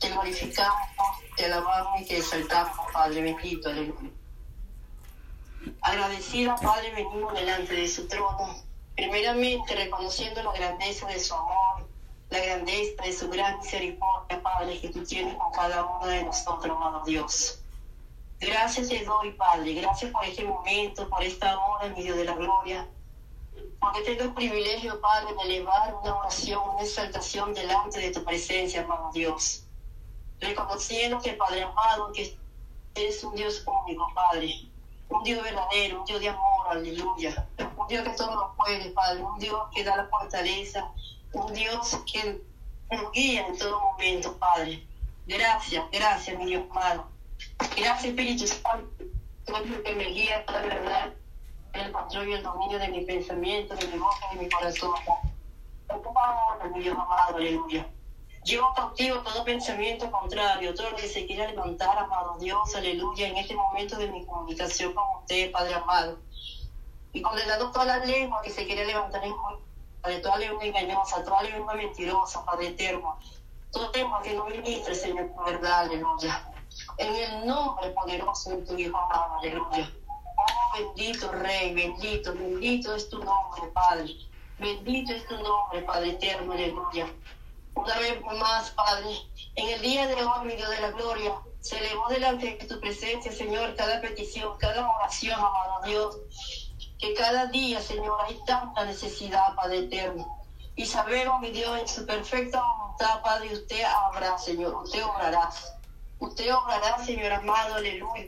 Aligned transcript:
te 0.00 0.10
glorificamos, 0.10 0.88
te 1.36 1.46
alabamos 1.46 2.00
y 2.00 2.04
te 2.06 2.18
exaltamos, 2.18 2.76
Padre 2.92 3.22
bendito, 3.22 3.68
aleluya. 3.68 4.10
Agradecida, 5.80 6.56
Padre, 6.56 6.92
venimos 6.94 7.34
delante 7.34 7.74
de 7.74 7.88
su 7.88 8.06
trono, 8.06 8.56
primeramente 8.94 9.74
reconociendo 9.74 10.42
la 10.42 10.52
grandeza 10.52 11.06
de 11.08 11.18
su 11.18 11.34
amor, 11.34 11.88
la 12.30 12.38
grandeza 12.38 13.02
de 13.02 13.12
su 13.12 13.28
gran 13.28 13.58
misericordia, 13.58 14.42
Padre, 14.42 14.80
que 14.80 14.88
tú 14.90 15.04
tienes 15.04 15.34
con 15.36 15.52
cada 15.52 15.84
uno 15.84 16.06
de 16.06 16.24
nosotros, 16.24 16.76
amado 16.76 17.04
Dios. 17.04 17.60
Gracias 18.40 18.88
te 18.88 19.04
doy, 19.04 19.32
Padre, 19.32 19.74
gracias 19.74 20.12
por 20.12 20.24
este 20.24 20.44
momento, 20.44 21.08
por 21.08 21.22
esta 21.24 21.58
hora 21.58 21.86
en 21.86 21.94
medio 21.94 22.14
de 22.14 22.24
la 22.24 22.34
gloria, 22.34 22.86
porque 23.80 24.02
tengo 24.02 24.22
el 24.22 24.34
privilegio, 24.34 25.00
Padre, 25.00 25.34
de 25.34 25.42
elevar 25.42 25.94
una 25.94 26.14
oración, 26.14 26.60
una 26.74 26.82
exaltación 26.82 27.52
delante 27.52 27.98
de 27.98 28.10
tu 28.12 28.22
presencia, 28.24 28.82
amado 28.82 29.10
Dios. 29.12 29.67
Reconociendo 30.40 31.20
que, 31.20 31.32
Padre 31.32 31.62
amado, 31.62 32.12
que 32.12 32.36
eres 32.94 33.22
un 33.24 33.34
Dios 33.34 33.64
único, 33.66 34.06
Padre, 34.14 34.68
un 35.08 35.22
Dios 35.22 35.42
verdadero, 35.42 36.00
un 36.00 36.04
Dios 36.04 36.20
de 36.20 36.28
amor, 36.28 36.68
aleluya. 36.70 37.46
Un 37.76 37.88
Dios 37.88 38.04
que 38.04 38.10
todo 38.10 38.34
lo 38.34 38.54
puede, 38.54 38.90
Padre, 38.90 39.22
un 39.22 39.38
Dios 39.38 39.60
que 39.74 39.84
da 39.84 39.96
la 39.96 40.06
fortaleza, 40.06 40.90
un 41.32 41.52
Dios 41.52 41.98
que 42.10 42.40
nos 42.90 43.12
guía 43.12 43.46
en 43.46 43.58
todo 43.58 43.80
momento, 43.80 44.36
Padre. 44.36 44.86
Gracias, 45.26 45.84
gracias, 45.92 46.38
mi 46.38 46.46
Dios 46.46 46.64
amado. 46.70 47.08
Gracias, 47.76 48.04
Espíritu 48.04 48.46
Santo, 48.46 48.88
que 49.84 49.94
me 49.94 50.04
guía 50.04 50.44
la 50.48 50.60
verdad, 50.60 51.12
el 51.72 51.92
control 51.92 52.28
y 52.28 52.32
el 52.34 52.42
dominio 52.42 52.78
de 52.78 52.88
mi 52.88 53.04
pensamiento, 53.04 53.74
de 53.74 53.86
mi 53.88 53.98
boca 53.98 54.28
de 54.32 54.40
mi 54.40 54.48
corazón. 54.48 54.94
Ocupamos, 55.88 56.70
mi 56.74 56.82
Dios 56.82 56.96
amado, 56.98 57.36
aleluya. 57.36 57.86
Llevo 58.44 58.72
cautivo 58.72 59.18
todo 59.18 59.44
pensamiento 59.44 60.10
contrario, 60.10 60.74
todo 60.74 60.90
lo 60.90 60.96
que 60.96 61.08
se 61.08 61.26
quiera 61.26 61.48
levantar, 61.48 61.98
amado 61.98 62.38
Dios, 62.38 62.74
aleluya, 62.74 63.28
en 63.28 63.36
este 63.36 63.54
momento 63.54 63.96
de 63.96 64.10
mi 64.10 64.24
comunicación 64.24 64.94
con 64.94 65.04
usted, 65.20 65.50
Padre 65.50 65.74
amado. 65.74 66.18
Y 67.12 67.20
condenando 67.20 67.70
toda 67.70 67.84
la 67.84 68.04
lengua 68.04 68.40
que 68.42 68.50
se 68.50 68.64
quiere 68.64 68.86
levantar 68.86 69.24
en 69.24 69.34
Padre, 70.00 70.20
toda 70.20 70.38
lengua 70.38 70.64
engañosa, 70.64 71.24
toda 71.24 71.42
lengua 71.42 71.74
mentirosa, 71.74 72.44
Padre 72.44 72.68
eterno. 72.68 73.18
Todo 73.70 73.90
lengua 73.92 74.22
que 74.22 74.34
no 74.34 74.46
ministre, 74.46 74.94
Señor, 74.94 75.30
verdad, 75.44 75.80
aleluya. 75.80 76.48
En 76.96 77.14
el 77.14 77.46
nombre 77.46 77.90
poderoso 77.90 78.50
de 78.50 78.58
tu 78.58 78.78
Hijo 78.78 78.96
amado, 78.96 79.38
aleluya. 79.38 79.92
Oh, 80.06 80.78
bendito 80.78 81.30
Rey, 81.32 81.74
bendito, 81.74 82.32
bendito 82.32 82.94
es 82.94 83.10
tu 83.10 83.18
nombre, 83.18 83.62
Padre. 83.74 84.14
Bendito 84.58 85.12
es 85.12 85.26
tu 85.26 85.36
nombre, 85.36 85.82
Padre 85.82 86.10
eterno, 86.10 86.52
aleluya 86.52 87.12
una 87.78 87.96
vez 87.98 88.20
más, 88.24 88.70
Padre, 88.70 89.06
en 89.54 89.68
el 89.68 89.80
día 89.80 90.06
de 90.08 90.14
hoy, 90.14 90.46
mi 90.46 90.56
Dios 90.56 90.68
de 90.68 90.80
la 90.80 90.90
gloria, 90.90 91.32
se 91.60 91.78
elevó 91.78 92.08
delante 92.08 92.56
de 92.56 92.66
tu 92.66 92.80
presencia, 92.80 93.30
Señor, 93.30 93.76
cada 93.76 94.00
petición, 94.00 94.56
cada 94.58 94.88
oración, 94.96 95.38
amado 95.38 95.82
Dios, 95.84 96.18
que 96.98 97.14
cada 97.14 97.46
día, 97.46 97.80
Señor, 97.80 98.18
hay 98.26 98.38
tanta 98.46 98.84
necesidad, 98.84 99.54
Padre 99.54 99.78
eterno. 99.78 100.44
Y 100.74 100.86
sabemos, 100.86 101.40
mi 101.40 101.50
Dios, 101.50 101.78
en 101.78 101.88
su 101.88 102.04
perfecta 102.04 102.60
voluntad, 102.62 103.22
Padre, 103.22 103.52
usted 103.52 103.82
habrá, 103.82 104.36
Señor, 104.38 104.74
usted 104.74 105.04
obrará. 105.04 105.48
Usted 106.18 106.52
obrará, 106.52 107.04
Señor 107.04 107.32
amado, 107.32 107.76
aleluya. 107.76 108.26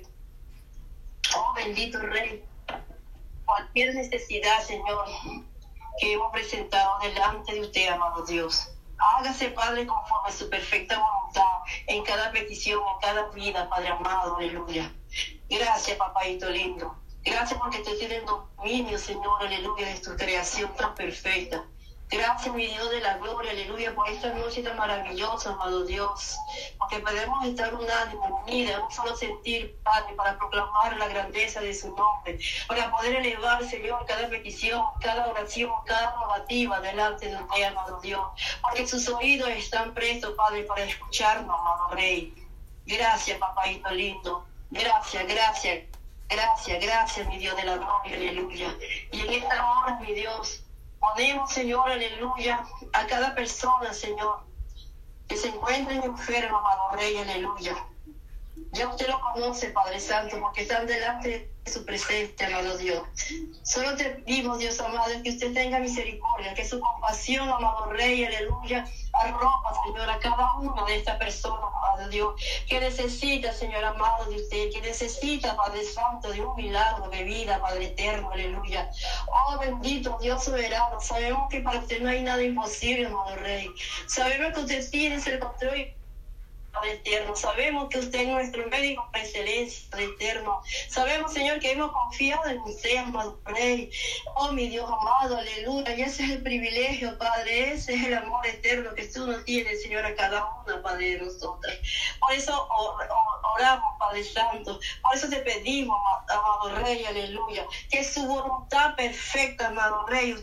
Oh, 1.36 1.52
bendito 1.54 1.98
Rey. 1.98 2.44
Cualquier 3.44 3.94
necesidad, 3.96 4.62
Señor, 4.62 5.06
que 5.98 6.12
hemos 6.12 6.30
presentado 6.30 7.00
delante 7.00 7.52
de 7.52 7.60
usted, 7.62 7.88
amado 7.88 8.24
Dios. 8.24 8.68
Hágase, 9.00 9.48
Padre, 9.50 9.86
conforme 9.86 10.28
a 10.28 10.32
su 10.32 10.48
perfecta 10.48 10.98
voluntad 10.98 11.44
en 11.86 12.04
cada 12.04 12.30
petición, 12.32 12.80
en 12.80 13.00
cada 13.00 13.28
vida, 13.30 13.68
Padre 13.68 13.88
amado, 13.88 14.36
aleluya. 14.36 14.92
Gracias, 15.48 15.96
papadito 15.96 16.48
lindo. 16.50 16.96
Gracias 17.22 17.58
porque 17.58 17.78
te 17.78 17.94
tienes 17.96 18.24
dominio, 18.24 18.98
Señor, 18.98 19.42
aleluya, 19.42 19.86
de 19.88 20.00
tu 20.00 20.16
creación 20.16 20.74
tan 20.76 20.94
perfecta. 20.94 21.64
Gracias, 22.10 22.52
mi 22.52 22.66
Dios 22.66 22.90
de 22.90 23.00
la 23.00 23.18
gloria, 23.18 23.52
aleluya, 23.52 23.94
por 23.94 24.08
esta 24.08 24.32
noche 24.34 24.64
tan 24.64 24.76
maravillosa, 24.76 25.50
amado 25.50 25.84
Dios. 25.84 26.36
Porque 26.76 26.98
podemos 26.98 27.46
estar 27.46 27.72
unánime, 27.72 28.26
unida, 28.42 28.82
un 28.84 28.90
solo 28.90 29.14
sentir, 29.14 29.78
Padre, 29.84 30.14
para 30.14 30.36
proclamar 30.36 30.96
la 30.96 31.06
grandeza 31.06 31.60
de 31.60 31.72
su 31.72 31.94
nombre. 31.94 32.40
Para 32.66 32.90
poder 32.90 33.14
elevar, 33.14 33.64
Señor, 33.64 34.04
cada 34.06 34.28
petición, 34.28 34.84
cada 35.00 35.28
oración, 35.28 35.70
cada 35.86 36.10
rogativa 36.16 36.80
delante 36.80 37.28
de 37.28 37.36
usted, 37.36 37.62
amado 37.62 38.00
Dios. 38.00 38.26
Porque 38.60 38.88
sus 38.88 39.08
oídos 39.08 39.48
están 39.50 39.94
prestos, 39.94 40.34
Padre, 40.36 40.64
para 40.64 40.82
escucharnos, 40.82 41.60
amado 41.60 41.94
Rey. 41.94 42.34
Gracias, 42.86 43.38
papadito 43.38 43.88
lindo. 43.90 44.44
Gracias, 44.70 45.28
gracias. 45.28 45.84
Gracias, 46.28 46.80
gracias, 46.80 47.26
mi 47.28 47.38
Dios 47.38 47.56
de 47.56 47.64
la 47.64 47.76
gloria, 47.76 48.16
aleluya. 48.16 48.76
Y 49.12 49.20
en 49.20 49.32
esta 49.32 49.70
hora, 49.70 49.98
mi 50.00 50.12
Dios, 50.12 50.64
Ponemos, 51.00 51.50
Señor, 51.50 51.90
aleluya, 51.90 52.62
a 52.92 53.06
cada 53.06 53.34
persona, 53.34 53.92
Señor, 53.94 54.44
que 55.26 55.36
se 55.36 55.48
encuentre 55.48 55.96
enferma, 55.96 56.58
amado 56.58 56.90
Rey, 56.92 57.16
aleluya. 57.16 57.74
Ya 58.72 58.86
usted 58.86 59.08
lo 59.08 59.18
conoce, 59.20 59.70
Padre 59.70 59.98
Santo, 59.98 60.38
porque 60.38 60.60
están 60.60 60.86
delante 60.86 61.50
de 61.64 61.70
su 61.70 61.86
presencia, 61.86 62.48
amado 62.48 62.76
Dios. 62.76 63.02
Solo 63.62 63.96
te 63.96 64.10
pedimos, 64.10 64.58
Dios 64.58 64.78
amado, 64.78 65.10
que 65.24 65.30
usted 65.30 65.54
tenga 65.54 65.78
misericordia, 65.78 66.52
que 66.52 66.68
su 66.68 66.78
compasión, 66.78 67.48
amado 67.48 67.86
Rey, 67.86 68.22
aleluya, 68.26 68.84
arropa, 69.14 69.72
Señor, 69.86 70.10
a 70.10 70.18
cada 70.18 70.54
una 70.56 70.84
de 70.84 70.96
estas 70.96 71.16
personas, 71.16 71.69
Dios, 72.08 72.34
que 72.68 72.80
necesita, 72.80 73.52
Señor 73.52 73.84
amado 73.84 74.30
de 74.30 74.36
usted, 74.36 74.70
que 74.72 74.80
necesita, 74.80 75.56
Padre 75.56 75.84
Santo, 75.84 76.30
de 76.32 76.40
un 76.40 76.56
milagro 76.56 77.08
de 77.08 77.24
vida, 77.24 77.60
Padre 77.60 77.86
eterno, 77.86 78.30
aleluya. 78.30 78.90
Oh, 79.28 79.58
bendito 79.58 80.18
Dios 80.20 80.44
soberano, 80.44 81.00
sabemos 81.00 81.48
que 81.50 81.60
para 81.60 81.78
usted 81.78 82.00
no 82.00 82.10
hay 82.10 82.22
nada 82.22 82.42
imposible, 82.42 83.06
amado 83.06 83.36
Rey. 83.36 83.68
Sabemos 84.06 84.54
que 84.54 84.60
usted 84.60 84.90
tiene 84.90 85.16
el 85.16 85.38
control 85.38 85.99
Padre 86.72 86.92
eterno. 86.92 87.34
Sabemos 87.34 87.88
que 87.88 87.98
usted 87.98 88.20
es 88.20 88.28
nuestro 88.28 88.66
médico 88.68 89.08
por 89.10 89.20
excelencia, 89.20 89.88
Padre 89.90 90.04
eterno. 90.06 90.62
Sabemos, 90.88 91.32
Señor, 91.32 91.58
que 91.60 91.72
hemos 91.72 91.92
confiado 91.92 92.46
en 92.46 92.60
usted, 92.60 92.96
amado 92.96 93.40
Rey. 93.44 93.90
Oh, 94.36 94.52
mi 94.52 94.68
Dios 94.68 94.88
amado, 94.88 95.36
aleluya. 95.36 95.94
Y 95.94 96.02
ese 96.02 96.24
es 96.24 96.30
el 96.30 96.42
privilegio, 96.42 97.18
Padre. 97.18 97.72
Ese 97.72 97.94
es 97.94 98.06
el 98.06 98.14
amor 98.14 98.46
eterno 98.46 98.94
que 98.94 99.04
tú 99.06 99.26
nos 99.26 99.44
tienes, 99.44 99.82
Señor, 99.82 100.06
a 100.06 100.14
cada 100.14 100.46
una, 100.62 100.82
Padre, 100.82 101.16
de 101.16 101.24
nosotros. 101.24 101.74
Por 102.20 102.32
eso 102.32 102.68
oramos, 103.56 103.90
Padre 103.98 104.24
Santo. 104.24 104.78
Por 105.02 105.14
eso 105.14 105.28
te 105.28 105.40
pedimos, 105.40 105.98
amado 106.28 106.76
Rey, 106.82 107.04
aleluya. 107.04 107.66
Que 107.90 108.04
su 108.04 108.24
voluntad 108.26 108.94
perfecta, 108.94 109.68
amado 109.68 110.06
Rey, 110.06 110.36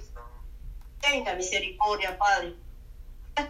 tenga 0.99 1.33
misericordia, 1.35 2.17
Padre 2.17 2.66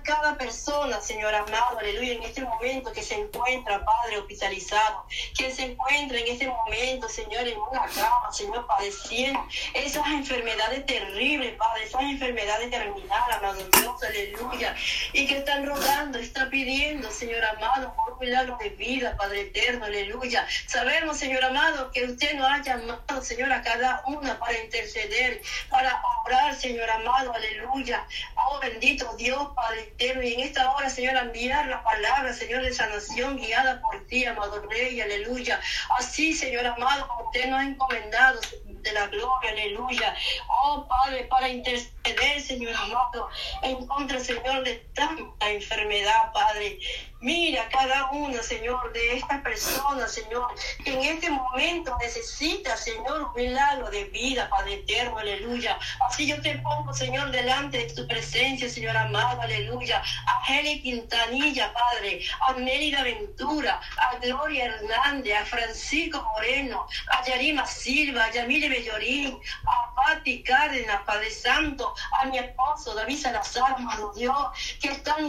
cada 0.03 0.37
persona, 0.37 0.99
Señor 1.01 1.33
amado, 1.33 1.79
aleluya, 1.79 2.13
en 2.13 2.23
este 2.23 2.41
momento 2.41 2.91
que 2.91 3.01
se 3.01 3.15
encuentra, 3.15 3.83
Padre, 3.83 4.19
hospitalizado, 4.19 5.05
que 5.37 5.51
se 5.51 5.63
encuentra 5.63 6.17
en 6.19 6.27
este 6.27 6.47
momento, 6.47 7.07
Señor, 7.07 7.47
en 7.47 7.57
una 7.57 7.85
cama, 7.87 8.31
Señor, 8.31 8.67
padeciendo 8.67 9.39
esas 9.73 10.05
enfermedades 10.07 10.85
terribles, 10.85 11.55
Padre, 11.55 11.85
esas 11.85 12.01
enfermedades 12.01 12.69
terminales, 12.69 13.35
amado 13.37 13.65
Dios, 13.69 14.03
aleluya, 14.03 14.75
y 15.13 15.27
que 15.27 15.37
están 15.37 15.65
rogando, 15.65 16.17
está 16.17 16.49
pidiendo, 16.49 17.09
Señor 17.11 17.43
amado, 17.45 17.93
por 17.95 18.13
un 18.13 18.19
milagro 18.19 18.57
de 18.59 18.69
vida, 18.69 19.15
Padre 19.17 19.41
eterno, 19.41 19.85
aleluya. 19.85 20.45
Sabemos, 20.67 21.17
Señor 21.17 21.43
amado, 21.45 21.91
que 21.91 22.03
usted 22.05 22.33
nos 22.35 22.49
ha 22.49 22.61
llamado, 22.61 23.21
Señor, 23.21 23.51
a 23.51 23.61
cada 23.61 24.03
una 24.05 24.37
para 24.39 24.61
interceder, 24.61 25.41
para 25.69 26.01
orar, 26.25 26.55
Señor 26.55 26.89
amado, 26.89 27.33
aleluya. 27.33 28.05
Oh, 28.35 28.59
bendito 28.59 29.15
Dios, 29.15 29.49
Padre 29.55 29.76
Y 29.99 30.33
en 30.33 30.39
esta 30.39 30.71
hora, 30.71 30.89
Señor, 30.89 31.15
enviar 31.17 31.67
la 31.67 31.83
palabra, 31.83 32.33
Señor, 32.33 32.63
de 32.63 32.73
sanación 32.73 33.37
guiada 33.37 33.81
por 33.81 34.05
ti, 34.07 34.25
amado 34.25 34.61
Rey, 34.69 34.99
aleluya. 35.01 35.59
Así, 35.97 36.33
Señor 36.33 36.65
amado, 36.65 37.07
como 37.07 37.29
usted 37.29 37.47
nos 37.47 37.59
ha 37.59 37.63
encomendado 37.63 38.39
de 38.87 38.93
la 38.93 39.07
gloria, 39.07 39.51
aleluya. 39.51 40.15
Oh, 40.47 40.87
Padre, 40.87 41.25
para 41.25 41.49
interceder, 41.49 42.41
Señor 42.41 42.73
amado, 42.75 43.29
en 43.63 43.85
contra, 43.85 44.19
Señor, 44.19 44.63
de 44.63 44.75
tanta 44.93 45.49
enfermedad, 45.49 46.31
Padre. 46.33 46.79
Mira 47.19 47.67
cada 47.69 48.11
una, 48.11 48.43
Señor, 48.43 48.93
de 48.93 49.17
estas 49.17 49.41
personas, 49.41 50.11
Señor, 50.13 50.53
que 50.83 50.93
en 50.93 51.01
este 51.01 51.31
momento 51.31 51.97
necesita, 51.99 52.77
Señor, 52.77 53.23
un 53.23 53.33
milagro 53.33 53.89
de 53.89 54.03
vida, 54.05 54.47
Padre 54.49 54.75
eterno, 54.75 55.17
aleluya. 55.17 55.79
Así 56.07 56.27
yo 56.27 56.39
te 56.43 56.59
pongo, 56.59 56.93
Señor, 56.93 57.31
delante 57.31 57.79
de 57.79 57.93
tu 57.93 58.07
presencia, 58.07 58.69
Señor 58.69 58.95
amado, 58.95 59.41
aleluya. 59.41 60.03
A 60.27 60.53
Heli 60.53 60.79
Quintanilla, 60.83 61.73
Padre, 61.73 62.21
a 62.47 62.53
Mérida 62.53 63.01
Ventura, 63.01 63.81
a 63.97 64.15
Gloria 64.17 64.65
Hernández, 64.65 65.35
a 65.35 65.45
Francisco 65.45 66.21
Moreno, 66.21 66.87
a 67.09 67.25
Yarima 67.25 67.65
Silva, 67.65 68.25
a 68.25 68.31
Yamile 68.31 68.69
Bellorín, 68.77 69.39
a 69.65 69.95
Pati 69.95 70.43
Cárdenas, 70.43 71.01
Padre 71.03 71.31
Santo, 71.31 71.93
a 72.21 72.25
mi 72.25 72.37
esposo 72.37 72.93
David 72.93 73.17
Salazar, 73.17 73.75
hermano 73.77 74.11
Dios, 74.13 74.77
que 74.79 74.89
están 74.89 75.25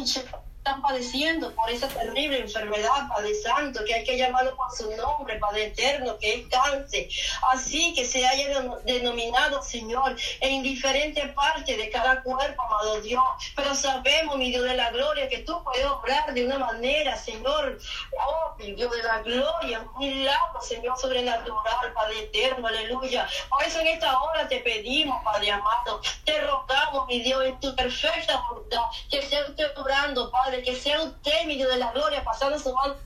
padeciendo 0.77 1.55
por 1.55 1.71
esa 1.71 1.89
terrible 1.89 2.41
enfermedad, 2.41 3.09
Padre 3.09 3.35
Santo, 3.35 3.85
que 3.85 3.95
hay 3.95 4.05
que 4.05 4.17
llamarlo 4.17 4.55
por 4.57 4.71
su 4.73 4.95
nombre, 4.97 5.39
Padre 5.39 5.67
Eterno, 5.67 6.19
que 6.19 6.35
es 6.35 6.49
cáncer. 6.49 7.09
Así 7.53 7.95
que 7.95 8.05
se 8.05 8.27
haya 8.27 8.61
denominado, 8.85 9.63
Señor, 9.63 10.17
en 10.41 10.63
diferentes 10.63 11.33
partes 11.33 11.77
de 11.77 11.91
cada 11.91 12.23
cuerpo, 12.23 12.63
amado 12.63 13.01
Dios. 13.01 13.25
Pero 13.57 13.75
sabemos, 13.75 14.37
mi 14.37 14.51
Dios 14.51 14.65
de 14.65 14.75
la 14.75 14.91
gloria, 14.91 15.29
que 15.29 15.39
tú 15.39 15.63
puedes 15.65 15.87
obrar 15.87 16.33
de 16.33 16.45
una 16.45 16.59
manera, 16.59 17.17
Señor, 17.17 17.79
oh, 18.19 18.55
mi 18.59 18.73
Dios 18.73 18.91
de 18.91 19.03
la 19.03 19.21
gloria, 19.23 19.81
un 19.81 19.99
milagro, 19.99 20.61
Señor, 20.61 20.99
sobrenatural, 20.99 21.93
Padre 21.95 22.25
Eterno, 22.25 22.67
aleluya. 22.67 23.29
Por 23.49 23.63
eso 23.63 23.81
en 23.81 23.89
esta 23.89 24.21
hora 24.21 24.49
te 24.49 24.61
pedimos, 24.61 25.23
Padre 25.25 25.51
amado, 25.51 26.01
te 26.25 26.41
rogamos, 26.41 27.07
mi 27.09 27.21
Dios, 27.21 27.45
en 27.45 27.59
tu 27.61 27.75
perfecta 27.75 28.43
voluntad, 28.49 28.83
que 29.11 29.21
usted 29.21 29.49
obrando, 29.77 30.31
Padre, 30.31 30.58
que 30.63 30.75
sea 30.75 31.03
usted, 31.03 31.45
mi 31.47 31.57
de 31.57 31.77
la 31.77 31.93
gloria, 31.93 32.25
pasando 32.25 32.59
su 32.59 32.73
mano 32.75 32.97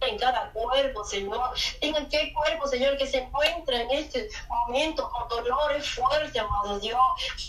en 0.00 0.18
cada 0.18 0.50
cuerpo, 0.52 1.04
Señor. 1.04 1.50
En 1.80 1.96
aquel 1.96 2.32
cuerpo, 2.32 2.55
Señor, 2.76 2.98
que 2.98 3.06
se 3.06 3.18
encuentra 3.18 3.80
en 3.80 3.90
este 3.90 4.28
momento 4.48 5.08
con 5.10 5.28
dolores 5.28 5.88
fuertes, 5.88 6.36
amado 6.36 6.78
Dios. 6.78 7.00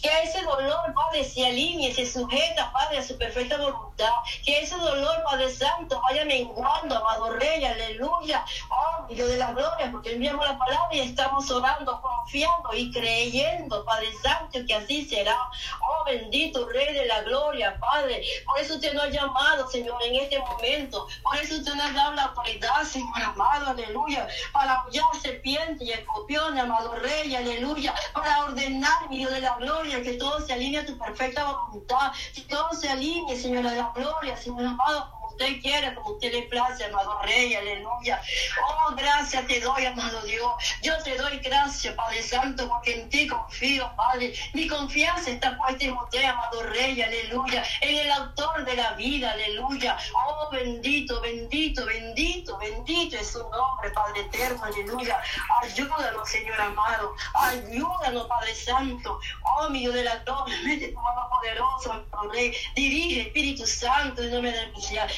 Que 0.01 0.09
ese 0.23 0.41
dolor, 0.43 0.93
Padre, 0.93 1.23
se 1.25 1.45
alinee, 1.45 1.93
se 1.93 2.05
sujeta, 2.05 2.71
Padre, 2.71 2.99
a 2.99 3.03
su 3.03 3.17
perfecta 3.17 3.57
voluntad. 3.57 4.13
Que 4.45 4.61
ese 4.61 4.77
dolor, 4.77 5.21
Padre 5.23 5.51
Santo, 5.51 5.99
vaya 6.01 6.23
menguando, 6.23 6.97
amado 6.97 7.33
Rey, 7.33 7.65
aleluya. 7.65 8.45
Oh, 8.69 9.05
Dios 9.09 9.27
de 9.27 9.37
la 9.37 9.51
gloria, 9.51 9.89
porque 9.91 10.13
enviamos 10.13 10.45
la 10.45 10.57
palabra 10.57 10.95
y 10.95 10.99
estamos 11.01 11.51
orando, 11.51 12.01
confiando 12.01 12.73
y 12.73 12.89
creyendo, 12.91 13.83
Padre 13.83 14.13
Santo, 14.23 14.59
que 14.65 14.73
así 14.73 15.05
será. 15.05 15.37
Oh, 15.81 16.05
bendito 16.05 16.67
Rey 16.69 16.93
de 16.93 17.05
la 17.05 17.21
gloria, 17.23 17.77
Padre. 17.79 18.23
Por 18.45 18.59
eso 18.59 18.75
usted 18.75 18.93
nos 18.93 19.03
ha 19.03 19.09
llamado, 19.09 19.69
Señor, 19.69 20.01
en 20.03 20.15
este 20.15 20.39
momento. 20.39 21.05
Por 21.21 21.35
eso 21.37 21.55
usted 21.55 21.73
nos 21.73 21.89
ha 21.89 21.91
dado 21.91 22.13
la 22.13 22.23
autoridad, 22.23 22.83
Señor 22.83 23.21
amado, 23.21 23.71
aleluya, 23.71 24.27
para 24.53 24.83
hollar 24.85 25.03
serpiente 25.19 25.83
y 25.83 25.91
escorpión, 25.91 26.57
amado 26.57 26.95
Rey, 26.95 27.35
aleluya, 27.35 27.93
para 28.13 28.45
ordenar, 28.45 29.09
mi 29.09 29.17
Dios 29.17 29.31
de 29.31 29.41
la 29.41 29.55
gloria, 29.57 30.01
que 30.01 30.13
todo 30.13 30.39
se 30.45 30.53
alinee 30.53 30.79
a 30.79 30.85
tu 30.85 30.97
perfecta 30.97 31.51
voluntad, 31.51 32.11
que 32.33 32.41
todo 32.41 32.71
se 32.73 32.89
alinee, 32.89 33.39
Señor 33.39 33.69
de 33.69 33.75
la 33.75 33.91
gloria, 33.95 34.37
Señor 34.37 34.65
amado, 34.65 35.11
usted 35.37 35.61
quiera, 35.61 35.93
como 35.93 36.11
usted 36.11 36.31
le 36.31 36.41
place, 36.43 36.83
amado 36.85 37.21
Rey, 37.21 37.53
aleluya. 37.53 38.21
Oh, 38.67 38.95
gracias 38.95 39.45
te 39.45 39.59
doy, 39.59 39.85
amado 39.85 40.21
Dios. 40.23 40.51
Yo 40.81 40.93
te 41.03 41.15
doy 41.15 41.37
gracias, 41.39 41.93
Padre 41.93 42.23
Santo, 42.23 42.67
porque 42.67 43.01
en 43.01 43.09
ti 43.09 43.27
confío, 43.27 43.91
Padre. 43.95 44.33
Mi 44.53 44.67
confianza 44.67 45.29
está 45.29 45.57
puesta 45.57 45.85
en 45.85 45.93
usted, 45.93 46.23
amado 46.23 46.63
Rey, 46.63 47.01
aleluya. 47.01 47.63
En 47.81 47.97
el 47.97 48.11
autor 48.11 48.65
de 48.65 48.75
la 48.75 48.93
vida, 48.93 49.31
aleluya. 49.31 49.97
Oh, 50.13 50.49
bendito, 50.49 51.21
bendito, 51.21 51.85
bendito, 51.85 52.57
bendito 52.57 52.96
es 53.19 53.31
su 53.31 53.39
nombre, 53.39 53.89
Padre 53.91 54.21
eterno, 54.21 54.63
aleluya. 54.63 55.21
Ayúdanos, 55.61 56.29
Señor 56.29 56.59
amado. 56.59 57.15
Ayúdanos, 57.33 58.27
Padre 58.27 58.55
Santo. 58.55 59.19
Oh, 59.43 59.69
mi 59.69 59.79
Dios 59.79 59.95
de 59.95 60.03
la 60.03 60.17
gloria, 60.17 60.55
mete 60.63 60.89
tu 60.89 60.99
mano 60.99 61.29
poderosa, 61.29 62.03
Rey. 62.31 62.53
Dirige, 62.75 63.21
Espíritu 63.21 63.65
Santo, 63.65 64.21
en 64.21 64.31
nombre 64.31 64.51
del 64.51 64.71
Mesías 64.73 65.11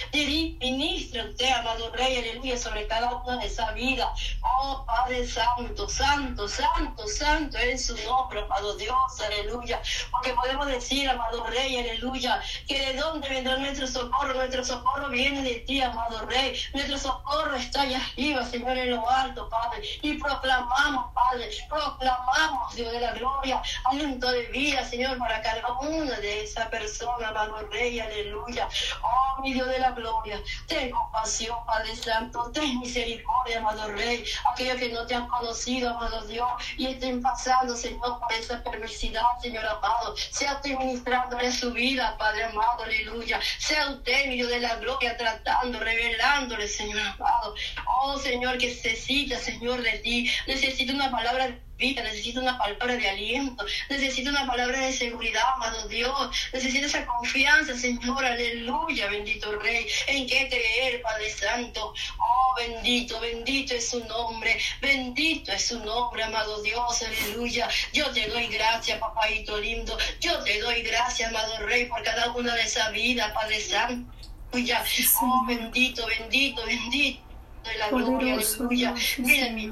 ministra 0.59 1.23
usted, 1.23 1.49
amado 1.51 1.91
Rey, 1.91 2.17
aleluya, 2.17 2.57
sobre 2.57 2.87
cada 2.87 3.15
una 3.15 3.37
de 3.37 3.47
esa 3.47 3.71
vida. 3.71 4.13
Oh 4.43 4.83
Padre 4.85 5.25
Santo, 5.27 5.87
Santo, 5.87 6.47
Santo, 6.47 7.07
Santo 7.07 7.57
es 7.57 7.85
su 7.85 7.97
nombre, 8.05 8.41
amado 8.41 8.75
Dios, 8.75 9.21
aleluya. 9.21 9.81
Porque 10.11 10.33
podemos 10.33 10.67
decir, 10.67 11.09
amado 11.09 11.45
Rey, 11.45 11.77
aleluya, 11.77 12.41
que 12.67 12.79
de 12.79 12.99
dónde 12.99 13.29
vendrá 13.29 13.57
nuestro 13.57 13.87
socorro. 13.87 14.33
Nuestro 14.33 14.63
socorro 14.63 15.09
viene 15.09 15.41
de 15.41 15.55
ti, 15.61 15.81
amado 15.81 16.25
Rey. 16.25 16.59
Nuestro 16.73 16.97
socorro 16.97 17.55
está 17.55 17.85
arriba, 17.95 18.45
Señor, 18.45 18.77
en 18.77 18.91
lo 18.91 19.09
alto, 19.09 19.49
Padre. 19.49 19.81
Y 20.01 20.13
proclamamos, 20.15 21.13
Padre, 21.13 21.49
proclamamos, 21.67 22.75
Dios 22.75 22.91
de 22.91 22.99
la 22.99 23.11
gloria, 23.13 23.61
aliento 23.85 24.31
de 24.31 24.43
vida, 24.47 24.85
Señor, 24.85 25.17
para 25.17 25.41
cada 25.41 25.67
una 25.79 26.19
de 26.19 26.43
esa 26.43 26.69
persona, 26.69 27.29
amado 27.29 27.67
Rey, 27.71 27.99
aleluya. 27.99 28.67
Oh, 29.01 29.41
mi 29.41 29.53
Dios 29.53 29.67
de 29.67 29.79
la 29.79 29.91
gloria. 29.91 30.41
Ten 30.67 30.91
compasión, 30.91 31.57
Padre 31.65 31.95
Santo. 31.95 32.51
Ten 32.51 32.79
misericordia, 32.79 33.59
amado 33.59 33.87
Rey. 33.93 34.23
Aquellos 34.53 34.77
que 34.77 34.89
no 34.89 35.05
te 35.05 35.15
han 35.15 35.27
conocido, 35.27 35.89
amado 35.89 36.25
Dios, 36.27 36.49
y 36.77 36.87
estén 36.87 37.21
pasando, 37.21 37.75
Señor, 37.75 38.19
por 38.19 38.31
esa 38.33 38.63
perversidad, 38.63 39.21
Señor 39.41 39.65
amado. 39.65 40.15
Sea 40.31 40.53
usted 40.53 40.77
ministrándole 40.77 41.51
su 41.51 41.71
vida, 41.71 42.15
Padre 42.17 42.45
amado, 42.45 42.83
aleluya. 42.83 43.39
Sea 43.59 43.89
usted, 43.89 44.27
mi 44.27 44.35
Dios 44.35 44.49
de 44.49 44.59
la 44.59 44.75
gloria, 44.75 45.17
tratando, 45.17 45.79
revelándole, 45.79 46.67
Señor 46.67 46.99
amado. 46.99 47.55
Oh, 47.85 48.17
Señor, 48.19 48.57
que 48.57 48.67
necesita, 48.67 49.37
Señor, 49.37 49.81
de 49.81 49.99
ti. 49.99 50.29
Necesita 50.47 50.93
una 50.93 51.11
palabra 51.11 51.47
de 51.47 51.69
vida, 51.79 52.03
necesito 52.03 52.41
una 52.41 52.57
palabra 52.57 52.95
de 52.97 53.09
aliento, 53.09 53.65
necesito 53.89 54.29
una 54.29 54.45
palabra 54.45 54.79
de 54.79 54.93
seguridad, 54.93 55.41
amado 55.55 55.87
Dios, 55.87 56.49
necesito 56.53 56.85
esa 56.85 57.05
confianza, 57.05 57.75
Señor, 57.75 58.23
aleluya, 58.23 59.07
bendito 59.07 59.57
Rey, 59.59 59.87
en 60.07 60.27
qué 60.27 60.49
creer, 60.49 61.01
Padre 61.01 61.29
Santo, 61.29 61.93
oh, 62.17 62.55
bendito, 62.57 63.19
bendito 63.21 63.73
es 63.73 63.89
su 63.89 64.03
nombre, 64.05 64.59
bendito 64.81 65.53
es 65.53 65.67
su 65.67 65.79
nombre, 65.79 66.23
amado 66.23 66.61
Dios, 66.61 67.01
aleluya, 67.01 67.69
yo 67.93 68.11
te 68.11 68.27
doy 68.27 68.47
gracias, 68.47 68.99
papadito 68.99 69.57
lindo, 69.57 69.97
yo 70.19 70.37
te 70.43 70.59
doy 70.59 70.81
gracias, 70.81 71.29
amado 71.29 71.65
Rey, 71.65 71.85
por 71.85 72.03
cada 72.03 72.29
una 72.31 72.53
de 72.55 72.63
esa 72.63 72.89
vida, 72.89 73.33
Padre 73.33 73.61
Santo, 73.61 74.11
oh, 74.51 75.45
bendito, 75.47 76.05
bendito, 76.07 76.65
bendito, 76.65 77.28
de 77.69 77.77
la 77.77 77.89
gloria, 77.89 78.33
aleluya, 78.35 78.95
mira 79.17 79.49
mi 79.51 79.71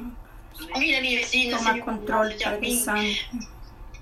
Mira 0.80 1.02
mi 1.02 1.16
vecino, 1.16 1.58
Toma 1.58 1.80
control, 1.80 2.36
Padre 2.44 2.76
Santo. 2.76 3.48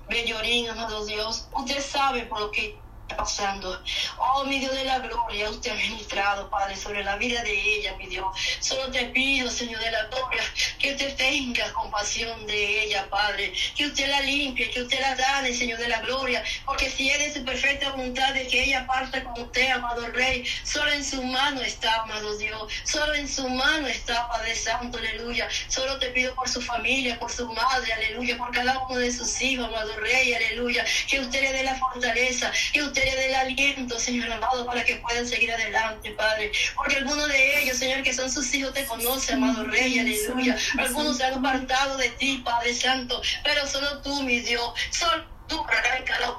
Bellorín, 0.08 0.68
amado 0.70 1.04
Dios, 1.04 1.48
usted 1.52 1.80
sabe 1.80 2.24
por 2.26 2.40
lo 2.40 2.50
que 2.50 2.78
pasando. 3.14 3.82
Oh, 4.18 4.44
mi 4.44 4.58
Dios 4.58 4.74
de 4.74 4.84
la 4.84 4.98
gloria, 4.98 5.50
usted 5.50 5.70
ha 5.70 5.74
ministrado, 5.74 6.48
Padre, 6.50 6.76
sobre 6.76 7.04
la 7.04 7.16
vida 7.16 7.42
de 7.42 7.76
ella, 7.76 7.94
mi 7.96 8.06
Dios. 8.06 8.26
Solo 8.60 8.90
te 8.90 9.06
pido, 9.06 9.50
Señor 9.50 9.80
de 9.80 9.90
la 9.90 10.04
gloria, 10.06 10.42
que 10.78 10.92
usted 10.92 11.14
tenga 11.16 11.72
compasión 11.72 12.46
de 12.46 12.84
ella, 12.84 13.08
Padre. 13.08 13.52
Que 13.76 13.86
usted 13.86 14.08
la 14.08 14.20
limpie, 14.20 14.70
que 14.70 14.82
usted 14.82 15.00
la 15.00 15.14
dane, 15.14 15.54
Señor 15.54 15.78
de 15.78 15.88
la 15.88 16.00
gloria. 16.00 16.42
Porque 16.64 16.90
si 16.90 17.10
es 17.10 17.18
de 17.18 17.34
su 17.34 17.44
perfecta 17.44 17.90
voluntad 17.90 18.34
de 18.34 18.46
que 18.46 18.64
ella 18.64 18.86
parta 18.86 19.22
con 19.22 19.40
usted, 19.40 19.70
amado 19.70 20.06
Rey, 20.08 20.44
solo 20.64 20.92
en 20.92 21.04
su 21.04 21.22
mano 21.22 21.60
está, 21.60 22.02
amado 22.02 22.36
Dios. 22.38 22.72
Solo 22.84 23.14
en 23.14 23.28
su 23.28 23.48
mano 23.48 23.86
está, 23.86 24.28
Padre 24.28 24.54
Santo, 24.54 24.98
aleluya. 24.98 25.48
Solo 25.68 25.98
te 25.98 26.08
pido 26.08 26.34
por 26.34 26.48
su 26.48 26.60
familia, 26.60 27.18
por 27.18 27.30
su 27.30 27.46
madre, 27.52 27.92
aleluya. 27.92 28.36
Por 28.36 28.50
cada 28.52 28.78
uno 28.86 28.98
de 28.98 29.12
sus 29.12 29.40
hijos, 29.42 29.66
amado 29.66 29.96
Rey, 29.96 30.34
aleluya. 30.34 30.84
Que 31.08 31.20
usted 31.20 31.42
le 31.42 31.52
dé 31.52 31.62
la 31.62 31.76
fortaleza, 31.76 32.52
que 32.72 32.82
usted 32.82 32.95
le 33.04 33.16
dé 33.16 33.28
el 33.28 33.34
aliento, 33.34 33.98
Señor 33.98 34.30
amado, 34.30 34.66
para 34.66 34.84
que 34.84 34.96
puedan 34.96 35.26
seguir 35.26 35.52
adelante, 35.52 36.10
Padre. 36.12 36.52
Porque 36.74 36.96
algunos 36.96 37.28
de 37.28 37.62
ellos, 37.62 37.76
Señor, 37.76 38.02
que 38.02 38.12
son 38.12 38.30
sus 38.30 38.52
hijos, 38.54 38.72
te 38.72 38.84
conocen, 38.84 39.42
amado 39.42 39.64
Rey, 39.64 39.98
aleluya. 39.98 40.56
Algunos 40.78 41.16
se 41.16 41.24
han 41.24 41.34
apartado 41.34 41.96
de 41.96 42.10
ti, 42.10 42.42
Padre 42.44 42.74
Santo, 42.74 43.20
pero 43.44 43.66
solo 43.66 44.00
tú, 44.02 44.22
mi 44.22 44.40
Dios, 44.40 44.72
solo 44.90 45.35
Tú 45.48 45.66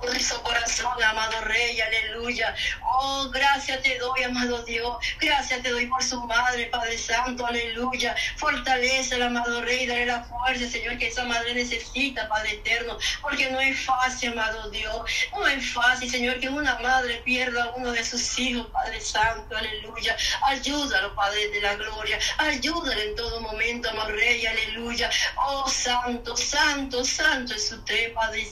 por 0.02 0.20
su 0.20 0.42
corazón, 0.42 1.04
amado 1.04 1.42
Rey, 1.42 1.80
aleluya. 1.80 2.56
Oh, 2.82 3.30
gracias 3.32 3.82
te 3.82 3.98
doy, 3.98 4.24
amado 4.24 4.64
Dios. 4.64 4.98
Gracias 5.20 5.62
te 5.62 5.70
doy 5.70 5.86
por 5.86 6.04
su 6.04 6.20
madre, 6.24 6.66
Padre 6.68 6.98
Santo, 6.98 7.46
aleluya. 7.46 8.16
Fortalece 8.38 9.16
al 9.16 9.24
amado 9.24 9.62
Rey, 9.62 9.86
dale 9.86 10.06
la 10.06 10.24
fuerza, 10.24 10.70
Señor, 10.70 10.98
que 10.98 11.08
esa 11.08 11.24
madre 11.26 11.54
necesita, 11.54 12.28
Padre 12.28 12.54
eterno. 12.54 12.98
Porque 13.22 13.50
no 13.50 13.60
es 13.60 13.80
fácil, 13.80 14.32
amado 14.32 14.70
Dios. 14.70 15.10
No 15.32 15.48
es 15.48 15.72
fácil, 15.72 16.10
Señor, 16.10 16.40
que 16.40 16.50
una 16.50 16.78
madre 16.80 17.22
pierda 17.26 17.66
a 17.66 17.76
uno 17.76 17.92
de 17.92 18.04
sus 18.04 18.40
hijos, 18.40 18.68
Padre 18.68 19.00
Santo, 19.02 19.56
aleluya. 19.56 20.16
Ayúdalo, 20.44 21.16
Padre 21.16 21.50
de 21.50 21.62
la 21.62 21.76
gloria. 21.76 22.20
Ayúdalo 22.38 23.02
en 23.02 23.16
todo 23.16 23.42
momento, 23.42 23.90
amado 23.90 24.12
Rey, 24.12 24.46
aleluya. 24.46 25.10
Oh, 25.38 25.68
Santo, 25.70 26.36
Santo, 26.36 27.04
Santo 27.04 27.54
es 27.56 27.72
usted, 27.72 28.14
Padre 28.14 28.48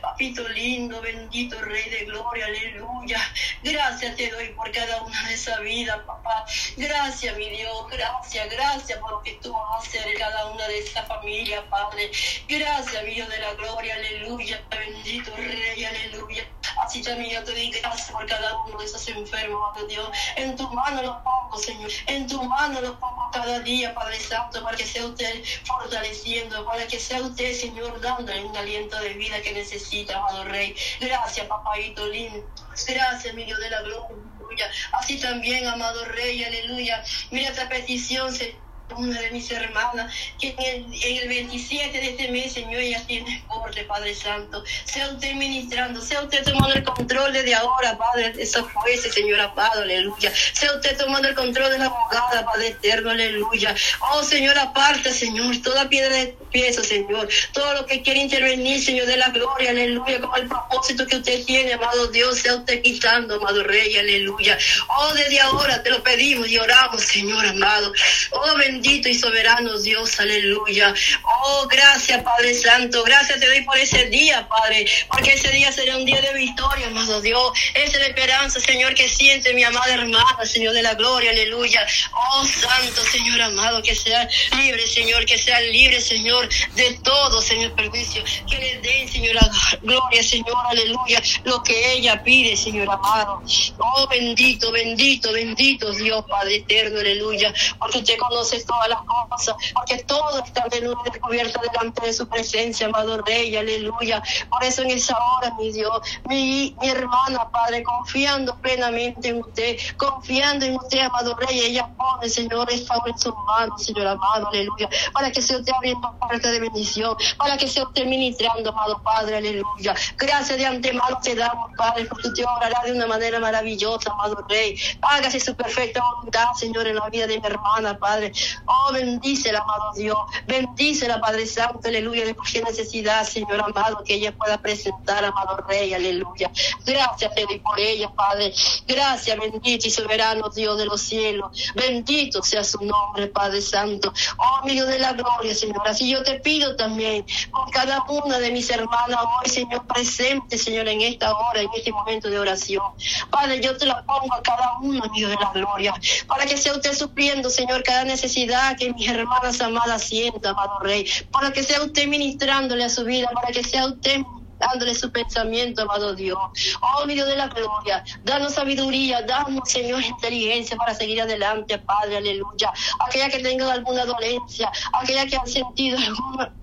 Papito 0.00 0.46
lindo, 0.48 1.00
bendito 1.00 1.60
Rey 1.60 1.88
de 1.90 2.04
Gloria, 2.04 2.46
aleluya. 2.46 3.20
Gracias 3.62 4.16
te 4.16 4.30
doy 4.30 4.48
por 4.48 4.70
cada 4.72 5.02
una 5.02 5.28
de 5.28 5.34
esa 5.34 5.58
vida, 5.60 6.04
papá. 6.06 6.44
Gracias, 6.76 7.36
mi 7.36 7.48
Dios, 7.50 7.86
gracias, 7.90 8.50
gracias 8.50 8.98
por 8.98 9.10
lo 9.12 9.22
que 9.22 9.32
tú 9.42 9.54
hacer 9.78 10.06
en 10.06 10.18
cada 10.18 10.46
una 10.46 10.66
de 10.68 10.78
esa 10.78 11.02
familia, 11.04 11.64
Padre. 11.70 12.10
Gracias, 12.48 13.04
mi 13.04 13.14
Dios 13.14 13.28
de 13.28 13.38
la 13.38 13.54
gloria, 13.54 13.94
aleluya. 13.94 14.62
Bendito 14.70 15.34
Rey, 15.36 15.84
aleluya. 15.84 16.46
Así 16.76 17.02
también 17.02 17.30
yo 17.30 17.44
te 17.44 17.52
doy 17.52 17.70
gracias 17.70 18.10
por 18.10 18.26
cada 18.26 18.56
uno 18.64 18.78
de 18.78 18.84
esos 18.84 19.06
enfermos, 19.08 19.60
Padre 19.72 19.88
Dios. 19.88 20.08
En 20.36 20.56
tu 20.56 20.68
mano 20.70 21.02
los 21.02 21.16
pongo, 21.22 21.58
Señor. 21.58 21.90
En 22.06 22.26
tu 22.26 22.42
mano 22.42 22.80
los 22.80 22.96
pongo 22.96 23.30
cada 23.32 23.60
día, 23.60 23.94
Padre 23.94 24.20
Santo, 24.20 24.62
para 24.62 24.76
que 24.76 24.86
sea 24.86 25.06
usted 25.06 25.42
fortaleciendo, 25.64 26.64
para 26.64 26.86
que 26.86 26.98
sea 26.98 27.20
usted, 27.20 27.52
Señor, 27.54 28.00
dándole 28.00 28.44
un 28.44 28.56
aliento 28.56 28.98
de 29.00 29.14
vida 29.14 29.40
que 29.42 29.52
necesita, 29.52 30.18
amado 30.18 30.44
Rey. 30.44 30.74
Gracias, 31.00 31.46
papadito 31.46 32.06
lindo. 32.06 32.44
Gracias, 32.86 33.34
mi 33.34 33.44
Dios 33.44 33.58
de 33.60 33.70
la 33.70 33.82
gloria. 33.82 34.70
Así 34.92 35.18
también, 35.18 35.66
amado 35.66 36.04
Rey, 36.06 36.44
aleluya. 36.44 37.02
Mira 37.30 37.50
esta 37.50 37.68
petición, 37.68 38.32
Señor 38.32 38.63
una 38.96 39.20
de 39.20 39.30
mis 39.30 39.50
hermanas, 39.50 40.12
que 40.40 40.54
en 40.58 40.92
el, 40.92 41.28
27 41.28 41.98
de 41.98 42.10
este 42.10 42.30
mes, 42.30 42.52
Señor, 42.52 42.80
ella 42.80 43.02
tiene 43.06 43.42
corte, 43.48 43.82
Padre 43.84 44.14
Santo. 44.14 44.62
Sea 44.84 45.08
usted 45.08 45.34
ministrando, 45.34 46.00
sea 46.00 46.22
usted 46.22 46.44
tomando 46.44 46.74
el 46.74 46.84
control 46.84 47.32
desde 47.32 47.54
ahora, 47.54 47.96
Padre, 47.96 48.32
de 48.32 48.42
esos 48.42 48.70
jueces, 48.72 49.14
Señor 49.14 49.40
amado, 49.40 49.82
aleluya. 49.82 50.32
Sea 50.52 50.74
usted 50.74 50.96
tomando 50.96 51.28
el 51.28 51.34
control 51.34 51.70
de 51.70 51.78
la 51.78 51.86
abogada, 51.86 52.44
Padre 52.44 52.68
eterno, 52.68 53.10
aleluya. 53.10 53.74
Oh, 54.12 54.22
Señor, 54.22 54.58
aparte, 54.58 55.12
Señor, 55.12 55.56
toda 55.62 55.88
piedra 55.88 56.16
de 56.16 56.36
pieza, 56.52 56.82
Señor. 56.84 57.28
Todo 57.52 57.74
lo 57.74 57.86
que 57.86 58.02
quiere 58.02 58.20
intervenir, 58.20 58.82
Señor, 58.82 59.06
de 59.06 59.16
la 59.16 59.30
gloria, 59.30 59.70
aleluya, 59.70 60.20
como 60.20 60.36
el 60.36 60.46
propósito 60.46 61.06
que 61.06 61.16
usted 61.16 61.44
tiene, 61.44 61.72
amado 61.72 62.06
Dios, 62.08 62.38
sea 62.38 62.56
usted 62.56 62.82
quitando, 62.82 63.36
amado 63.36 63.64
Rey, 63.64 63.96
aleluya. 63.96 64.56
Oh, 64.88 65.12
desde 65.14 65.40
ahora 65.40 65.82
te 65.82 65.90
lo 65.90 66.02
pedimos 66.02 66.48
y 66.48 66.58
oramos, 66.58 67.02
Señor 67.02 67.44
amado. 67.46 67.92
Oh, 68.30 68.56
bendito 68.56 68.73
y 68.82 69.14
soberano 69.14 69.78
Dios, 69.78 70.18
aleluya. 70.18 70.94
Oh, 71.22 71.66
gracias, 71.68 72.22
Padre 72.22 72.54
Santo. 72.54 73.02
Gracias 73.04 73.38
te 73.38 73.46
doy 73.46 73.62
por 73.62 73.78
ese 73.78 74.06
día, 74.06 74.46
Padre, 74.48 74.86
porque 75.08 75.32
ese 75.32 75.50
día 75.50 75.70
será 75.70 75.96
un 75.96 76.04
día 76.04 76.20
de 76.20 76.32
victoria, 76.34 76.88
amado 76.88 77.20
Dios. 77.20 77.52
Esa 77.74 77.92
es 77.92 77.98
la 77.98 78.06
esperanza, 78.06 78.60
Señor, 78.60 78.94
que 78.94 79.08
siente 79.08 79.54
mi 79.54 79.62
amada 79.62 79.94
hermana, 79.94 80.44
Señor 80.44 80.74
de 80.74 80.82
la 80.82 80.94
gloria, 80.94 81.30
aleluya. 81.30 81.86
Oh, 82.12 82.44
Santo, 82.44 83.04
Señor 83.04 83.40
amado, 83.42 83.82
que 83.82 83.94
sea 83.94 84.28
libre, 84.56 84.86
Señor, 84.88 85.24
que 85.26 85.38
sea 85.38 85.60
libre, 85.60 86.00
Señor, 86.00 86.48
de 86.74 86.98
todo, 87.02 87.40
Señor, 87.40 87.74
perjuicio. 87.74 88.24
Que 88.48 88.58
le 88.58 88.78
den, 88.80 89.08
Señor, 89.08 89.34
la 89.34 89.50
gloria, 89.82 90.22
Señor, 90.22 90.56
aleluya, 90.68 91.22
lo 91.44 91.62
que 91.62 91.92
ella 91.92 92.22
pide, 92.22 92.56
Señor 92.56 92.90
amado. 92.90 93.42
Oh, 93.78 94.06
bendito, 94.08 94.72
bendito, 94.72 95.32
bendito 95.32 95.92
Dios, 95.92 96.24
Padre 96.28 96.56
eterno, 96.56 97.00
aleluya, 97.00 97.52
porque 97.78 97.98
usted 97.98 98.16
conoce 98.18 98.63
todas 98.66 98.88
las 98.88 99.00
cosas, 99.02 99.56
porque 99.74 99.98
todo 100.04 100.42
está 100.44 100.64
y 100.72 101.10
descubierto 101.10 101.60
delante 101.60 102.06
de 102.06 102.12
su 102.12 102.28
presencia, 102.28 102.86
amado 102.86 103.22
Rey, 103.22 103.56
aleluya. 103.56 104.22
Por 104.50 104.64
eso 104.64 104.82
en 104.82 104.90
esa 104.90 105.16
hora, 105.16 105.54
mi 105.58 105.72
Dios, 105.72 106.00
mi, 106.28 106.76
mi 106.80 106.88
hermana, 106.88 107.48
Padre, 107.50 107.82
confiando 107.82 108.56
plenamente 108.56 109.28
en 109.28 109.40
usted, 109.40 109.76
confiando 109.96 110.64
en 110.64 110.76
usted, 110.76 111.00
amado 111.00 111.36
Rey, 111.36 111.60
ella 111.60 111.88
pone, 111.96 112.28
Señor, 112.28 112.68
favor 112.86 113.08
en 113.08 113.18
sus 113.18 113.34
manos, 113.46 113.82
Señor 113.82 114.06
amado, 114.06 114.48
aleluya, 114.48 114.88
para 115.12 115.30
que 115.30 115.42
sea 115.42 115.58
usted 115.58 115.72
abriendo 115.72 116.14
parte 116.18 116.48
de 116.48 116.60
bendición, 116.60 117.16
para 117.36 117.56
que 117.56 117.68
sea 117.68 117.84
usted 117.84 118.06
ministrando, 118.06 118.70
amado 118.70 119.00
Padre, 119.02 119.36
aleluya. 119.36 119.94
Gracias 120.16 120.58
de 120.58 120.66
antemano 120.66 121.18
te 121.22 121.34
damos, 121.34 121.70
Padre, 121.76 122.06
porque 122.06 122.28
usted 122.28 122.44
obrará 122.44 122.82
de 122.84 122.92
una 122.92 123.06
manera 123.06 123.38
maravillosa, 123.40 124.10
amado 124.12 124.44
Rey. 124.48 124.78
Hágase 125.02 125.40
su 125.40 125.54
perfecta 125.54 126.02
voluntad, 126.02 126.46
Señor, 126.56 126.86
en 126.86 126.96
la 126.96 127.08
vida 127.08 127.26
de 127.26 127.38
mi 127.38 127.46
hermana, 127.46 127.98
Padre. 127.98 128.32
Oh, 128.66 128.92
bendice 128.92 129.50
el 129.50 129.56
amado 129.56 129.92
Dios. 129.96 130.16
Bendice 130.46 131.08
la 131.08 131.20
Padre 131.20 131.46
Santo, 131.46 131.88
aleluya, 131.88 132.24
de 132.24 132.34
cualquier 132.34 132.64
necesidad, 132.64 133.26
Señor 133.26 133.60
amado, 133.60 134.02
que 134.04 134.14
ella 134.14 134.32
pueda 134.32 134.58
presentar, 134.58 135.24
amado 135.24 135.56
Rey, 135.68 135.94
aleluya. 135.94 136.50
Gracias, 136.84 137.34
te 137.34 137.46
por 137.60 137.78
ella, 137.78 138.10
Padre. 138.10 138.52
Gracias, 138.86 139.38
bendito 139.38 139.88
y 139.88 139.90
soberano 139.90 140.48
Dios 140.48 140.78
de 140.78 140.86
los 140.86 141.00
cielos. 141.00 141.72
Bendito 141.74 142.42
sea 142.42 142.64
su 142.64 142.84
nombre, 142.84 143.26
Padre 143.28 143.60
Santo. 143.60 144.12
Oh, 144.36 144.56
amigo 144.62 144.86
de 144.86 144.98
la 144.98 145.12
gloria, 145.12 145.54
Señor. 145.54 145.86
Así 145.86 146.10
yo 146.10 146.22
te 146.22 146.40
pido 146.40 146.76
también 146.76 147.24
por 147.50 147.70
cada 147.70 148.04
una 148.08 148.38
de 148.38 148.50
mis 148.50 148.68
hermanas 148.70 149.18
hoy, 149.20 149.50
Señor, 149.50 149.86
presente, 149.86 150.58
Señor, 150.58 150.88
en 150.88 151.00
esta 151.00 151.34
hora, 151.34 151.60
en 151.60 151.70
este 151.76 151.92
momento 151.92 152.28
de 152.28 152.38
oración. 152.38 152.84
Padre, 153.30 153.60
yo 153.60 153.76
te 153.76 153.86
la 153.86 154.04
pongo 154.04 154.34
a 154.34 154.42
cada 154.42 154.78
uno, 154.80 155.02
amigo 155.04 155.28
de 155.28 155.36
la 155.36 155.50
gloria, 155.52 155.94
para 156.26 156.46
que 156.46 156.56
sea 156.56 156.72
usted 156.72 156.94
supliendo, 156.94 157.50
Señor, 157.50 157.82
cada 157.82 158.04
necesidad 158.04 158.43
que 158.78 158.92
mis 158.92 159.08
hermanas 159.08 159.60
amadas 159.60 160.02
sientan, 160.02 160.52
amado 160.52 160.78
Rey, 160.80 161.06
para 161.30 161.52
que 161.52 161.62
sea 161.62 161.82
usted 161.82 162.06
ministrándole 162.06 162.84
a 162.84 162.88
su 162.88 163.04
vida, 163.04 163.28
para 163.34 163.52
que 163.52 163.62
sea 163.62 163.86
usted 163.86 164.22
dándole 164.58 164.94
su 164.94 165.10
pensamiento, 165.10 165.82
amado 165.82 166.14
Dios. 166.14 166.38
Oh, 166.80 167.06
mi 167.06 167.14
Dios 167.14 167.28
de 167.28 167.36
la 167.36 167.48
gloria, 167.48 168.04
danos 168.22 168.54
sabiduría, 168.54 169.22
danos, 169.22 169.68
Señor, 169.68 170.02
inteligencia 170.02 170.76
para 170.76 170.94
seguir 170.94 171.20
adelante, 171.20 171.78
Padre, 171.78 172.18
aleluya. 172.18 172.72
Aquella 173.06 173.28
que 173.28 173.40
tenga 173.40 173.72
alguna 173.72 174.04
dolencia, 174.04 174.70
aquella 174.92 175.26
que 175.26 175.36
ha 175.36 175.46
sentido 175.46 175.98
alguna 176.06 176.54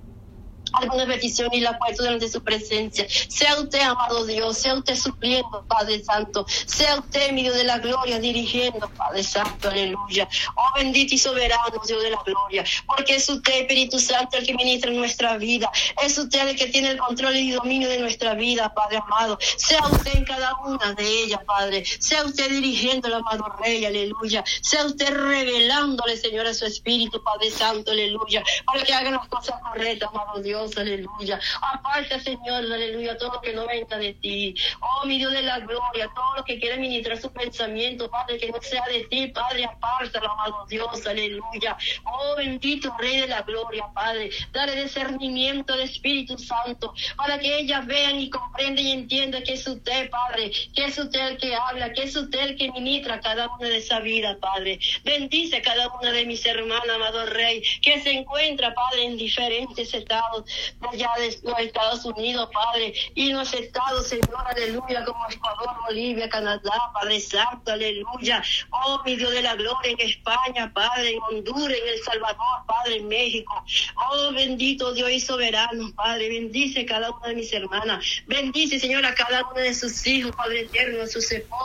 alguna 0.74 1.06
petición 1.06 1.50
y 1.54 1.62
la 1.62 1.78
puesto 1.78 2.04
delante 2.04 2.26
de 2.26 2.32
su 2.32 2.44
presencia. 2.44 3.06
Sea 3.10 3.60
usted, 3.60 3.82
amado 3.82 4.26
Dios, 4.26 4.58
sea 4.58 4.76
usted 4.76 4.96
supliendo, 4.96 5.64
Padre 5.68 6.04
Santo, 6.04 6.46
sea 6.66 7.00
usted, 7.00 7.32
mi 7.32 7.44
Dios 7.44 7.56
de 7.56 7.64
la 7.64 7.80
gloria, 7.80 8.20
dirigiendo, 8.20 8.90
Padre 8.90 9.24
Santo, 9.24 9.70
aleluya. 9.70 10.28
Oh 10.56 10.72
bendito 10.76 11.16
y 11.16 11.18
soberano, 11.18 11.82
Dios 11.86 12.02
de 12.02 12.10
la 12.10 12.22
gloria, 12.24 12.64
porque 12.86 13.16
es 13.16 13.30
usted, 13.30 13.62
Espíritu 13.62 14.00
Santo, 14.00 14.38
el 14.38 14.46
que 14.46 14.54
ministra 14.54 14.92
en 14.92 14.98
nuestra 14.98 15.38
vida, 15.38 15.72
es 16.04 16.18
usted 16.18 16.48
el 16.48 16.56
que 16.56 16.68
tiene 16.68 16.92
el 16.92 16.98
control 16.98 17.36
y 17.36 17.52
dominio 17.52 17.90
de 17.90 18.00
nuestra 18.00 18.34
vida, 18.34 18.74
Padre 18.74 18.98
amado. 18.98 19.38
Sea 19.58 19.82
usted 19.88 20.16
en 20.16 20.26
cada 20.26 20.56
una 20.58 20.94
de 20.94 21.24
ellas, 21.24 21.42
Padre, 21.46 21.84
sea 21.86 22.24
usted 22.24 22.50
dirigiendo 22.50 23.08
el 23.08 23.16
amado 23.16 23.46
Rey, 23.64 23.86
aleluya, 23.86 24.44
sea 24.62 24.86
usted 24.86 25.14
revelándole, 25.14 26.18
Señor, 26.18 26.48
a 26.48 26.54
su 26.54 26.66
Espíritu, 26.66 27.22
Padre 27.24 27.52
Santo, 27.52 27.92
aleluya, 27.92 28.44
para 28.66 28.84
que 28.84 28.94
hagan 28.94 29.14
las 29.14 29.28
cosas 29.28 29.60
correctas, 29.62 30.10
amado 30.14 30.42
Dios 30.42 30.61
aleluya. 30.78 31.40
Aparta, 31.62 32.20
Señor, 32.20 32.64
aleluya, 32.64 33.18
todo 33.18 33.34
lo 33.34 33.42
que 33.42 33.54
no 33.54 33.68
venga 33.68 33.98
de 33.98 34.14
ti. 34.14 34.56
Oh, 34.80 35.06
mi 35.06 35.18
Dios 35.18 35.32
de 35.32 35.42
la 35.42 35.60
gloria, 35.60 36.10
todo 36.16 36.36
lo 36.38 36.44
que 36.44 36.60
quiere 36.60 36.78
ministrar 36.78 37.20
su 37.20 37.32
pensamiento, 37.32 38.10
Padre, 38.10 38.38
que 38.38 38.52
no 38.52 38.62
sea 38.62 38.84
de 38.92 39.06
ti, 39.06 39.28
Padre, 39.28 39.66
apártalo, 39.66 40.32
amado 40.32 40.66
Dios, 40.68 41.06
aleluya. 41.06 41.78
Oh, 42.04 42.36
bendito 42.36 42.96
Rey 43.00 43.22
de 43.22 43.28
la 43.28 43.42
gloria, 43.42 43.86
Padre. 43.94 44.30
Dale 44.52 44.84
discernimiento 44.84 45.76
de 45.76 45.84
Espíritu 45.84 46.38
Santo, 46.38 46.94
para 47.16 47.40
que 47.40 47.60
ellas 47.60 47.86
vean 47.86 48.20
y 48.20 48.30
comprendan 48.30 48.86
y 48.86 48.92
entiendan 48.92 49.44
que 49.44 49.54
es 49.54 49.68
usted, 49.68 50.10
Padre, 50.10 50.52
que 50.76 50.86
es 50.86 50.98
usted 50.98 51.28
el 51.28 51.38
que 51.38 51.56
habla, 51.56 51.94
que 51.94 52.04
es 52.04 52.16
usted 52.16 52.40
el 52.40 52.56
que 52.58 52.72
ministra 52.72 53.20
cada 53.20 53.48
una 53.50 53.68
de 53.68 53.78
esa 53.78 54.00
vida, 54.00 54.38
Padre. 54.40 54.80
Bendice 55.04 55.62
cada 55.62 55.90
una 55.90 56.12
de 56.12 56.26
mis 56.26 56.46
hermanas, 56.46 56.90
amado 56.96 57.26
Rey, 57.26 57.64
que 57.82 58.00
se 58.02 58.12
encuentra, 58.12 58.74
Padre, 58.74 59.06
en 59.06 59.18
diferentes 59.18 59.94
estados 59.94 60.46
allá 60.92 61.12
de 61.18 61.40
los 61.44 61.60
Estados 61.60 62.06
Unidos, 62.06 62.50
Padre, 62.54 62.94
y 63.16 63.32
los 63.32 63.54
estados, 63.54 64.08
Señor, 64.08 64.44
aleluya, 64.48 65.04
como 65.06 65.26
Ecuador, 65.30 65.76
Bolivia, 65.88 66.30
Canadá, 66.30 66.92
Padre 66.94 67.20
Santo, 67.20 67.72
aleluya. 67.72 68.44
Oh, 68.72 69.02
mi 69.06 69.16
Dios 69.16 69.32
de 69.32 69.42
la 69.42 69.56
gloria, 69.56 69.92
en 69.92 70.00
España, 70.00 70.72
Padre, 70.74 71.12
en 71.12 71.20
Honduras, 71.30 71.78
en 71.78 71.88
El 71.88 72.04
Salvador, 72.04 72.66
Padre, 72.68 72.98
en 72.98 73.08
México. 73.08 73.64
Oh, 73.96 74.32
bendito 74.34 74.94
Dios 74.94 75.12
y 75.12 75.20
soberano, 75.20 75.92
Padre, 75.96 76.30
bendice 76.30 76.86
cada 76.86 77.12
una 77.12 77.30
de 77.30 77.36
mis 77.36 77.54
hermanas. 77.54 78.06
Bendice, 78.28 78.80
Señor, 78.80 79.06
a 79.06 79.14
cada 79.14 79.46
uno 79.48 79.62
de 79.62 79.74
sus 79.74 80.06
hijos, 80.08 80.36
Padre 80.36 80.62
eterno, 80.62 81.04
a 81.04 81.08
sus 81.08 81.32
esposos. 81.32 81.62